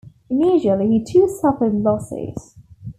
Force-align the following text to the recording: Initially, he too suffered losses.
Initially, 0.31 0.87
he 0.87 1.03
too 1.03 1.27
suffered 1.29 1.75
losses. 1.75 2.55